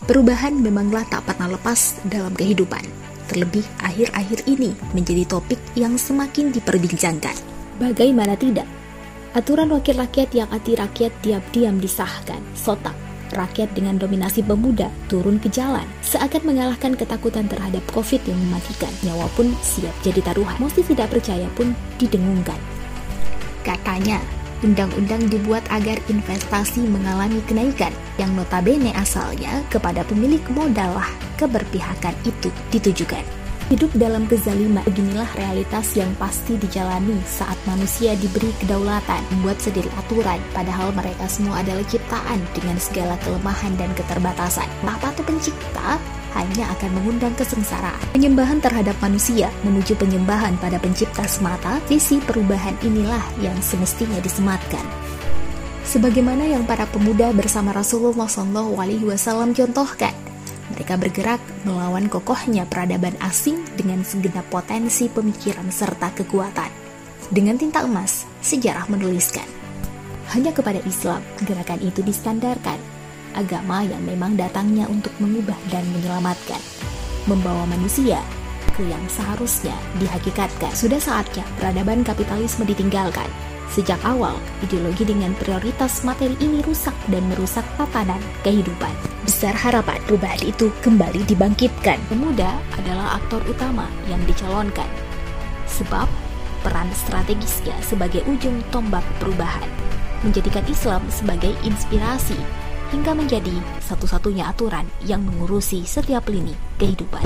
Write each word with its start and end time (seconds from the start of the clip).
Perubahan 0.00 0.56
memanglah 0.56 1.04
tak 1.12 1.28
pernah 1.28 1.52
lepas 1.52 2.00
dalam 2.08 2.32
kehidupan. 2.32 2.80
Terlebih 3.28 3.62
akhir-akhir 3.84 4.48
ini 4.48 4.72
menjadi 4.96 5.28
topik 5.28 5.60
yang 5.76 6.00
semakin 6.00 6.48
diperbincangkan. 6.56 7.36
Bagaimana 7.76 8.32
tidak? 8.32 8.64
Aturan 9.36 9.68
wakil 9.68 10.00
rakyat 10.00 10.32
yang 10.32 10.48
anti 10.48 10.72
rakyat 10.72 11.12
diam-diam 11.20 11.76
disahkan, 11.76 12.40
sotak. 12.56 12.96
Rakyat 13.30 13.76
dengan 13.76 13.94
dominasi 13.94 14.42
pemuda 14.42 14.90
turun 15.06 15.38
ke 15.38 15.46
jalan, 15.52 15.86
seakan 16.02 16.48
mengalahkan 16.50 16.98
ketakutan 16.98 17.46
terhadap 17.46 17.84
COVID 17.94 18.24
yang 18.26 18.40
mematikan. 18.48 18.90
Nyawa 19.06 19.28
pun 19.38 19.54
siap 19.62 19.94
jadi 20.02 20.18
taruhan. 20.24 20.58
Mesti 20.58 20.82
tidak 20.90 21.14
percaya 21.14 21.46
pun 21.54 21.70
didengungkan. 22.00 22.58
Katanya, 23.62 24.18
undang-undang 24.62 25.26
dibuat 25.28 25.64
agar 25.72 25.96
investasi 26.08 26.84
mengalami 26.86 27.40
kenaikan 27.48 27.92
yang 28.20 28.32
notabene 28.36 28.92
asalnya 28.96 29.60
kepada 29.72 30.04
pemilik 30.04 30.42
modal 30.52 30.96
lah 30.96 31.10
keberpihakan 31.40 32.12
itu 32.28 32.48
ditujukan. 32.72 33.24
Hidup 33.70 33.94
dalam 33.94 34.26
kezaliman, 34.26 34.82
beginilah 34.82 35.30
realitas 35.38 35.94
yang 35.94 36.10
pasti 36.18 36.58
dijalani 36.58 37.14
saat 37.22 37.54
manusia 37.70 38.18
diberi 38.18 38.50
kedaulatan, 38.58 39.22
membuat 39.30 39.62
sendiri 39.62 39.86
aturan, 39.94 40.42
padahal 40.50 40.90
mereka 40.90 41.30
semua 41.30 41.62
adalah 41.62 41.86
ciptaan 41.86 42.42
dengan 42.50 42.74
segala 42.82 43.14
kelemahan 43.22 43.70
dan 43.78 43.94
keterbatasan. 43.94 44.66
Nah, 44.82 44.98
patu 44.98 45.22
pencipta 45.22 46.02
hanya 46.34 46.70
akan 46.76 46.90
mengundang 47.00 47.34
kesengsaraan. 47.34 48.00
Penyembahan 48.14 48.62
terhadap 48.62 48.94
manusia 49.02 49.50
menuju 49.66 49.98
penyembahan 49.98 50.54
pada 50.58 50.78
pencipta 50.78 51.26
semata, 51.26 51.82
visi 51.90 52.22
perubahan 52.22 52.76
inilah 52.82 53.22
yang 53.42 53.56
semestinya 53.58 54.18
disematkan. 54.22 54.82
Sebagaimana 55.86 56.46
yang 56.46 56.62
para 56.68 56.86
pemuda 56.86 57.34
bersama 57.34 57.74
Rasulullah 57.74 58.30
SAW 58.30 59.50
contohkan, 59.50 60.14
mereka 60.70 60.94
bergerak 60.94 61.42
melawan 61.66 62.06
kokohnya 62.06 62.62
peradaban 62.62 63.18
asing 63.18 63.58
dengan 63.74 64.06
segenap 64.06 64.46
potensi 64.46 65.10
pemikiran 65.10 65.66
serta 65.66 66.14
kekuatan. 66.14 66.70
Dengan 67.30 67.58
tinta 67.58 67.82
emas, 67.82 68.22
sejarah 68.38 68.86
menuliskan, 68.86 69.46
hanya 70.30 70.54
kepada 70.54 70.78
Islam 70.86 71.22
gerakan 71.42 71.82
itu 71.82 72.06
distandarkan, 72.06 72.78
agama 73.36 73.84
yang 73.84 74.02
memang 74.06 74.34
datangnya 74.38 74.86
untuk 74.90 75.12
mengubah 75.22 75.56
dan 75.70 75.84
menyelamatkan, 75.94 76.60
membawa 77.28 77.66
manusia 77.68 78.20
ke 78.76 78.86
yang 78.86 79.02
seharusnya 79.10 79.74
dihakikatkan. 79.98 80.72
Sudah 80.72 80.98
saatnya 80.98 81.44
peradaban 81.58 82.06
kapitalisme 82.06 82.64
ditinggalkan, 82.64 83.26
Sejak 83.70 84.02
awal, 84.02 84.34
ideologi 84.66 85.06
dengan 85.06 85.30
prioritas 85.38 86.02
materi 86.02 86.34
ini 86.42 86.58
rusak 86.66 86.90
dan 87.06 87.22
merusak 87.30 87.62
tatanan 87.78 88.18
kehidupan. 88.42 88.90
Besar 89.22 89.54
harapan 89.54 90.02
perubahan 90.10 90.42
itu 90.42 90.74
kembali 90.82 91.22
dibangkitkan. 91.30 92.02
Pemuda 92.10 92.58
adalah 92.74 93.22
aktor 93.22 93.38
utama 93.46 93.86
yang 94.10 94.18
dicalonkan. 94.26 94.90
Sebab 95.70 96.10
peran 96.66 96.90
strategisnya 96.90 97.78
sebagai 97.86 98.26
ujung 98.26 98.58
tombak 98.74 99.06
perubahan. 99.22 99.70
Menjadikan 100.26 100.66
Islam 100.66 101.06
sebagai 101.06 101.54
inspirasi 101.62 102.42
hingga 102.90 103.14
menjadi 103.14 103.54
satu-satunya 103.82 104.50
aturan 104.50 104.86
yang 105.06 105.22
mengurusi 105.24 105.86
setiap 105.86 106.26
lini 106.30 106.54
kehidupan. 106.78 107.24